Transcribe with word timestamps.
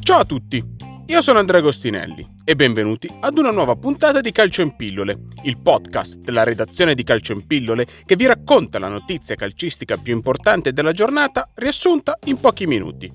Ciao 0.00 0.18
a 0.18 0.24
tutti, 0.26 0.62
io 1.06 1.22
sono 1.22 1.38
Andrea 1.38 1.60
Agostinelli 1.60 2.34
e 2.44 2.56
benvenuti 2.56 3.08
ad 3.20 3.38
una 3.38 3.50
nuova 3.50 3.74
puntata 3.76 4.20
di 4.20 4.32
Calcio 4.32 4.60
in 4.60 4.76
Pillole, 4.76 5.20
il 5.44 5.58
podcast 5.58 6.18
della 6.18 6.44
redazione 6.44 6.94
di 6.94 7.04
Calcio 7.04 7.32
in 7.32 7.46
Pillole 7.46 7.86
che 8.04 8.16
vi 8.16 8.26
racconta 8.26 8.78
la 8.78 8.88
notizia 8.88 9.34
calcistica 9.34 9.96
più 9.96 10.14
importante 10.14 10.74
della 10.74 10.92
giornata 10.92 11.48
riassunta 11.54 12.18
in 12.24 12.38
pochi 12.38 12.66
minuti. 12.66 13.10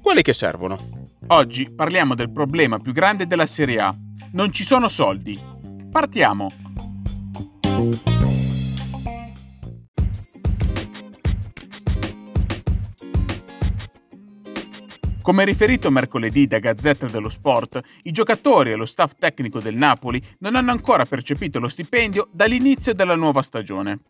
Quelli 0.00 0.22
che 0.22 0.32
servono. 0.32 1.08
Oggi 1.28 1.72
parliamo 1.74 2.14
del 2.14 2.30
problema 2.30 2.78
più 2.78 2.92
grande 2.92 3.26
della 3.26 3.46
Serie 3.46 3.80
A. 3.80 3.92
Non 4.34 4.52
ci 4.52 4.62
sono 4.62 4.86
soldi. 4.86 5.40
Partiamo! 5.90 6.63
Come 15.24 15.46
riferito 15.46 15.90
mercoledì 15.90 16.46
da 16.46 16.58
Gazzetta 16.58 17.06
dello 17.06 17.30
Sport, 17.30 17.80
i 18.02 18.10
giocatori 18.10 18.72
e 18.72 18.74
lo 18.74 18.84
staff 18.84 19.12
tecnico 19.18 19.58
del 19.58 19.74
Napoli 19.74 20.20
non 20.40 20.54
hanno 20.54 20.70
ancora 20.70 21.06
percepito 21.06 21.58
lo 21.60 21.68
stipendio 21.68 22.28
dall'inizio 22.30 22.92
della 22.92 23.14
nuova 23.14 23.40
stagione. 23.40 24.00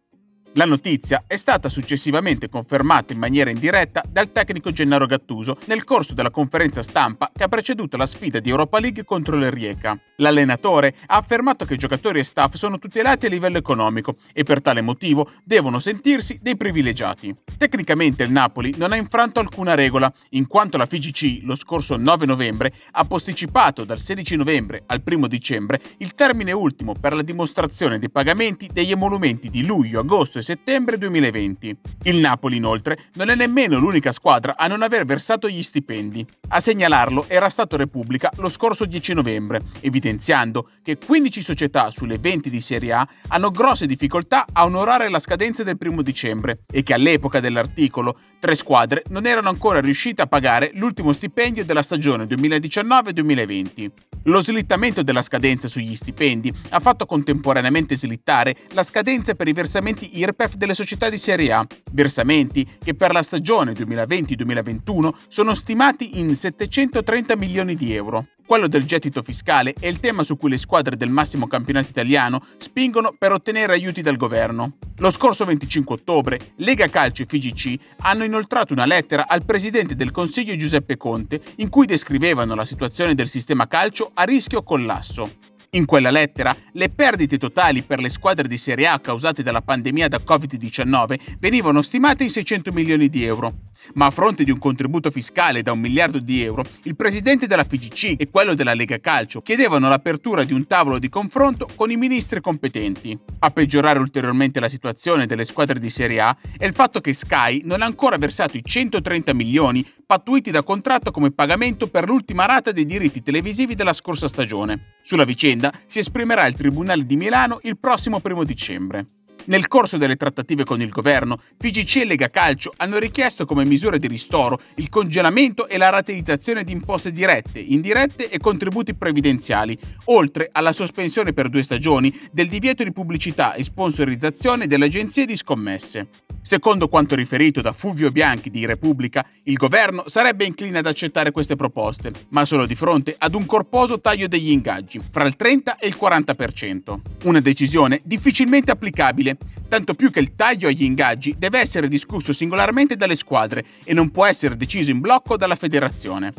La 0.54 0.64
notizia 0.64 1.22
è 1.28 1.36
stata 1.36 1.68
successivamente 1.68 2.48
confermata 2.48 3.12
in 3.12 3.20
maniera 3.20 3.50
indiretta 3.50 4.02
dal 4.08 4.32
tecnico 4.32 4.72
Gennaro 4.72 5.06
Gattuso 5.06 5.56
nel 5.66 5.84
corso 5.84 6.14
della 6.14 6.32
conferenza 6.32 6.82
stampa 6.82 7.30
che 7.32 7.44
ha 7.44 7.48
preceduto 7.48 7.96
la 7.96 8.06
sfida 8.06 8.40
di 8.40 8.50
Europa 8.50 8.80
League 8.80 9.04
contro 9.04 9.36
il 9.36 9.52
Rijeka. 9.52 9.96
L'allenatore 10.16 10.94
ha 11.06 11.16
affermato 11.16 11.64
che 11.64 11.76
giocatori 11.76 12.20
e 12.20 12.24
staff 12.24 12.54
sono 12.54 12.78
tutelati 12.78 13.26
a 13.26 13.28
livello 13.28 13.58
economico 13.58 14.16
e 14.32 14.44
per 14.44 14.60
tale 14.60 14.80
motivo 14.80 15.28
devono 15.42 15.80
sentirsi 15.80 16.38
dei 16.40 16.56
privilegiati. 16.56 17.34
Tecnicamente 17.56 18.22
il 18.22 18.30
Napoli 18.30 18.74
non 18.76 18.92
ha 18.92 18.96
infranto 18.96 19.40
alcuna 19.40 19.74
regola, 19.74 20.12
in 20.30 20.46
quanto 20.46 20.76
la 20.76 20.86
FIGC 20.86 21.40
lo 21.42 21.56
scorso 21.56 21.96
9 21.96 22.26
novembre 22.26 22.72
ha 22.92 23.04
posticipato 23.04 23.84
dal 23.84 23.98
16 23.98 24.36
novembre 24.36 24.82
al 24.86 25.02
1 25.04 25.26
dicembre 25.26 25.80
il 25.98 26.12
termine 26.12 26.52
ultimo 26.52 26.94
per 26.94 27.14
la 27.14 27.22
dimostrazione 27.22 27.98
dei 27.98 28.10
pagamenti 28.10 28.68
degli 28.72 28.92
emolumenti 28.92 29.48
di 29.48 29.64
luglio, 29.64 30.00
agosto 30.00 30.38
e 30.38 30.42
settembre 30.42 30.98
2020. 30.98 31.76
Il 32.04 32.16
Napoli, 32.16 32.56
inoltre, 32.56 32.98
non 33.14 33.30
è 33.30 33.34
nemmeno 33.34 33.78
l'unica 33.78 34.12
squadra 34.12 34.56
a 34.56 34.66
non 34.68 34.82
aver 34.82 35.04
versato 35.04 35.48
gli 35.48 35.62
stipendi. 35.62 36.24
A 36.48 36.60
segnalarlo 36.60 37.24
era 37.28 37.48
stato 37.48 37.76
Repubblica 37.76 38.30
lo 38.36 38.48
scorso 38.48 38.84
10 38.84 39.14
novembre, 39.14 39.62
evidenziando 40.04 40.68
che 40.82 40.98
15 40.98 41.40
società 41.40 41.90
sulle 41.90 42.18
20 42.18 42.50
di 42.50 42.60
Serie 42.60 42.92
A 42.92 43.08
hanno 43.28 43.50
grosse 43.50 43.86
difficoltà 43.86 44.46
a 44.52 44.64
onorare 44.64 45.08
la 45.08 45.18
scadenza 45.18 45.62
del 45.62 45.78
1 45.80 46.02
dicembre 46.02 46.60
e 46.70 46.82
che 46.82 46.92
all'epoca 46.92 47.40
dell'articolo 47.40 48.18
tre 48.38 48.54
squadre 48.54 49.02
non 49.08 49.26
erano 49.26 49.48
ancora 49.48 49.80
riuscite 49.80 50.22
a 50.22 50.26
pagare 50.26 50.70
l'ultimo 50.74 51.12
stipendio 51.12 51.64
della 51.64 51.82
stagione 51.82 52.24
2019-2020. 52.24 53.90
Lo 54.24 54.40
slittamento 54.40 55.02
della 55.02 55.22
scadenza 55.22 55.68
sugli 55.68 55.94
stipendi 55.94 56.52
ha 56.70 56.80
fatto 56.80 57.04
contemporaneamente 57.04 57.96
slittare 57.96 58.54
la 58.72 58.82
scadenza 58.82 59.34
per 59.34 59.48
i 59.48 59.52
versamenti 59.52 60.18
IRPEF 60.18 60.54
delle 60.54 60.74
società 60.74 61.10
di 61.10 61.18
Serie 61.18 61.52
A, 61.52 61.66
versamenti 61.92 62.66
che 62.82 62.94
per 62.94 63.12
la 63.12 63.22
stagione 63.22 63.72
2020-2021 63.72 65.10
sono 65.28 65.54
stimati 65.54 66.20
in 66.20 66.34
730 66.34 67.36
milioni 67.36 67.74
di 67.74 67.94
euro. 67.94 68.26
Quello 68.46 68.68
del 68.68 68.84
gettito 68.84 69.22
fiscale 69.22 69.74
è 69.80 69.86
il 69.86 70.00
tema 70.00 70.22
su 70.22 70.36
cui 70.36 70.50
le 70.50 70.58
squadre 70.58 70.98
del 70.98 71.08
massimo 71.08 71.46
campionato 71.46 71.88
italiano 71.88 72.42
spingono 72.58 73.14
per 73.16 73.32
ottenere 73.32 73.72
aiuti 73.72 74.02
dal 74.02 74.16
governo. 74.16 74.76
Lo 74.98 75.10
scorso 75.10 75.46
25 75.46 75.94
ottobre, 75.94 76.52
Lega 76.56 76.90
Calcio 76.90 77.22
e 77.22 77.26
FIGC 77.26 77.76
hanno 78.00 78.22
inoltrato 78.22 78.74
una 78.74 78.84
lettera 78.84 79.28
al 79.28 79.46
presidente 79.46 79.94
del 79.94 80.10
Consiglio 80.10 80.54
Giuseppe 80.56 80.98
Conte 80.98 81.40
in 81.56 81.70
cui 81.70 81.86
descrivevano 81.86 82.54
la 82.54 82.66
situazione 82.66 83.14
del 83.14 83.28
sistema 83.28 83.66
calcio 83.66 84.10
a 84.12 84.24
rischio 84.24 84.62
collasso. 84.62 85.52
In 85.70 85.86
quella 85.86 86.10
lettera, 86.10 86.54
le 86.72 86.90
perdite 86.90 87.38
totali 87.38 87.82
per 87.82 87.98
le 87.98 88.10
squadre 88.10 88.46
di 88.46 88.58
Serie 88.58 88.86
A 88.86 89.00
causate 89.00 89.42
dalla 89.42 89.62
pandemia 89.62 90.06
da 90.06 90.20
Covid-19 90.24 91.36
venivano 91.40 91.80
stimate 91.80 92.24
in 92.24 92.30
600 92.30 92.72
milioni 92.72 93.08
di 93.08 93.24
euro. 93.24 93.52
Ma 93.94 94.06
a 94.06 94.10
fronte 94.10 94.44
di 94.44 94.50
un 94.50 94.58
contributo 94.58 95.10
fiscale 95.10 95.62
da 95.62 95.72
un 95.72 95.80
miliardo 95.80 96.18
di 96.18 96.42
euro, 96.42 96.64
il 96.84 96.96
presidente 96.96 97.46
della 97.46 97.64
FIGC 97.64 98.14
e 98.18 98.28
quello 98.30 98.54
della 98.54 98.74
Lega 98.74 98.98
Calcio 98.98 99.42
chiedevano 99.42 99.88
l'apertura 99.88 100.44
di 100.44 100.52
un 100.52 100.66
tavolo 100.66 100.98
di 100.98 101.08
confronto 101.08 101.68
con 101.74 101.90
i 101.90 101.96
ministri 101.96 102.40
competenti. 102.40 103.16
A 103.40 103.50
peggiorare 103.50 103.98
ulteriormente 103.98 104.60
la 104.60 104.68
situazione 104.68 105.26
delle 105.26 105.44
squadre 105.44 105.78
di 105.78 105.90
Serie 105.90 106.20
A 106.20 106.36
è 106.56 106.64
il 106.64 106.72
fatto 106.72 107.00
che 107.00 107.12
Sky 107.12 107.60
non 107.64 107.82
ha 107.82 107.86
ancora 107.86 108.16
versato 108.16 108.56
i 108.56 108.62
130 108.64 109.34
milioni 109.34 109.86
pattuiti 110.06 110.50
da 110.50 110.62
contratto 110.62 111.10
come 111.10 111.30
pagamento 111.30 111.88
per 111.88 112.06
l'ultima 112.06 112.46
rata 112.46 112.72
dei 112.72 112.84
diritti 112.84 113.22
televisivi 113.22 113.74
della 113.74 113.92
scorsa 113.92 114.28
stagione. 114.28 114.96
Sulla 115.02 115.24
vicenda 115.24 115.72
si 115.86 115.98
esprimerà 115.98 116.46
il 116.46 116.54
Tribunale 116.54 117.06
di 117.06 117.16
Milano 117.16 117.58
il 117.62 117.78
prossimo 117.78 118.20
primo 118.20 118.44
dicembre. 118.44 119.06
Nel 119.46 119.68
corso 119.68 119.98
delle 119.98 120.16
trattative 120.16 120.64
con 120.64 120.80
il 120.80 120.88
governo, 120.88 121.38
FIGC 121.58 121.96
e 121.96 122.04
Lega 122.06 122.28
Calcio 122.28 122.72
hanno 122.78 122.98
richiesto 122.98 123.44
come 123.44 123.66
misura 123.66 123.98
di 123.98 124.06
ristoro 124.06 124.58
il 124.76 124.88
congelamento 124.88 125.68
e 125.68 125.76
la 125.76 125.90
rateizzazione 125.90 126.64
di 126.64 126.72
imposte 126.72 127.12
dirette, 127.12 127.58
indirette 127.58 128.30
e 128.30 128.38
contributi 128.38 128.94
previdenziali, 128.94 129.78
oltre 130.06 130.48
alla 130.50 130.72
sospensione 130.72 131.34
per 131.34 131.50
due 131.50 131.62
stagioni 131.62 132.12
del 132.32 132.48
divieto 132.48 132.84
di 132.84 132.92
pubblicità 132.92 133.52
e 133.52 133.62
sponsorizzazione 133.62 134.66
delle 134.66 134.86
agenzie 134.86 135.26
di 135.26 135.36
scommesse. 135.36 136.08
Secondo 136.46 136.88
quanto 136.88 137.14
riferito 137.14 137.62
da 137.62 137.72
Fulvio 137.72 138.10
Bianchi 138.10 138.50
di 138.50 138.66
Repubblica, 138.66 139.26
il 139.44 139.54
governo 139.54 140.04
sarebbe 140.06 140.44
incline 140.44 140.76
ad 140.76 140.86
accettare 140.86 141.30
queste 141.30 141.56
proposte, 141.56 142.12
ma 142.30 142.44
solo 142.44 142.66
di 142.66 142.74
fronte 142.74 143.14
ad 143.16 143.34
un 143.34 143.46
corposo 143.46 143.98
taglio 143.98 144.28
degli 144.28 144.50
ingaggi, 144.50 145.00
fra 145.10 145.24
il 145.24 145.36
30 145.36 145.78
e 145.78 145.86
il 145.86 145.96
40%. 145.98 147.00
Una 147.24 147.40
decisione 147.40 148.02
difficilmente 148.04 148.70
applicabile, 148.70 149.33
tanto 149.68 149.94
più 149.94 150.10
che 150.10 150.20
il 150.20 150.34
taglio 150.34 150.68
agli 150.68 150.84
ingaggi 150.84 151.34
deve 151.38 151.58
essere 151.60 151.88
discusso 151.88 152.32
singolarmente 152.32 152.96
dalle 152.96 153.16
squadre 153.16 153.64
e 153.84 153.92
non 153.94 154.10
può 154.10 154.24
essere 154.24 154.56
deciso 154.56 154.90
in 154.90 155.00
blocco 155.00 155.36
dalla 155.36 155.56
federazione. 155.56 156.32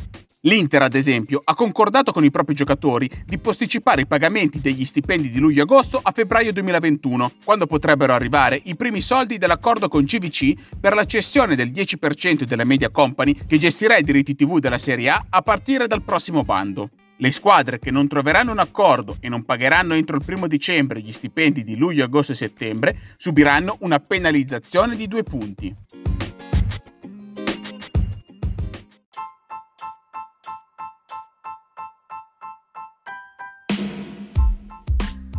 L'Inter, 0.45 0.83
ad 0.83 0.93
esempio, 0.93 1.41
ha 1.43 1.55
concordato 1.55 2.11
con 2.11 2.23
i 2.23 2.29
propri 2.29 2.53
giocatori 2.53 3.09
di 3.25 3.39
posticipare 3.39 4.01
i 4.01 4.07
pagamenti 4.07 4.61
degli 4.61 4.85
stipendi 4.85 5.31
di 5.31 5.39
luglio-agosto 5.39 5.99
a 6.01 6.11
febbraio 6.11 6.53
2021, 6.53 7.31
quando 7.43 7.65
potrebbero 7.65 8.13
arrivare 8.13 8.61
i 8.65 8.75
primi 8.75 9.01
soldi 9.01 9.39
dell'accordo 9.39 9.87
con 9.87 10.05
CVC 10.05 10.77
per 10.79 10.93
la 10.93 11.05
cessione 11.05 11.55
del 11.55 11.69
10% 11.69 12.43
della 12.43 12.63
Media 12.63 12.91
Company 12.91 13.35
che 13.47 13.57
gestirà 13.57 13.97
i 13.97 14.03
diritti 14.03 14.35
TV 14.35 14.59
della 14.59 14.77
Serie 14.77 15.09
A 15.09 15.25
a 15.29 15.41
partire 15.41 15.87
dal 15.87 16.03
prossimo 16.03 16.43
bando. 16.43 16.89
Le 17.17 17.31
squadre 17.31 17.79
che 17.79 17.91
non 17.91 18.09
troveranno 18.09 18.51
un 18.51 18.59
accordo 18.59 19.15
e 19.21 19.29
non 19.29 19.45
pagheranno 19.45 19.93
entro 19.93 20.17
il 20.17 20.25
primo 20.25 20.47
dicembre 20.47 20.99
gli 20.99 21.13
stipendi 21.13 21.63
di 21.63 21.77
luglio, 21.77 22.03
agosto 22.03 22.33
e 22.33 22.35
settembre 22.35 22.97
subiranno 23.15 23.77
una 23.81 23.99
penalizzazione 23.99 24.97
di 24.97 25.07
due 25.07 25.23
punti. 25.23 25.73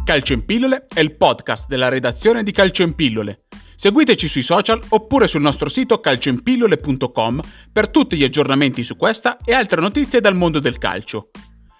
Calcio 0.03 0.33
in 0.33 0.45
pillole 0.47 0.87
è 0.95 1.01
il 1.01 1.17
podcast 1.17 1.67
della 1.69 1.89
redazione 1.89 2.43
di 2.43 2.53
Calcio 2.53 2.85
in 2.85 2.95
pillole. 2.95 3.41
Seguiteci 3.75 4.29
sui 4.29 4.43
social 4.43 4.81
oppure 4.89 5.27
sul 5.27 5.43
nostro 5.43 5.69
sito 5.69 5.99
calcioinpillole.com 5.99 7.41
per 7.71 7.91
tutti 7.91 8.17
gli 8.17 8.25
aggiornamenti 8.25 8.83
su 8.83 8.97
questa 8.97 9.37
e 9.45 9.53
altre 9.53 9.83
notizie 9.83 10.21
dal 10.21 10.35
mondo 10.35 10.61
del 10.61 10.79
calcio. 10.79 11.31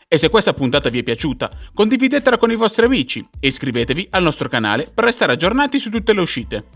E 0.09 0.19
se 0.19 0.29
questa 0.29 0.53
puntata 0.53 0.89
vi 0.89 1.01
è 1.01 1.03
piaciuta, 1.03 1.51
condividetela 1.75 2.39
con 2.39 2.53
i 2.53 2.55
vostri 2.55 2.85
amici 2.85 3.27
e 3.41 3.49
iscrivetevi 3.49 4.07
al 4.11 4.23
nostro 4.23 4.49
canale 4.49 4.89
per 4.93 5.03
restare 5.03 5.33
aggiornati 5.33 5.81
su 5.81 5.91
tutte 5.91 6.13
le 6.13 6.21
uscite. 6.21 6.67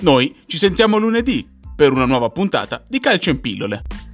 Noi 0.00 0.36
ci 0.44 0.58
sentiamo 0.58 0.98
lunedì 0.98 1.48
per 1.74 1.92
una 1.92 2.04
nuova 2.04 2.28
puntata 2.28 2.82
di 2.86 3.00
Calcio 3.00 3.30
in 3.30 3.40
pillole. 3.40 4.07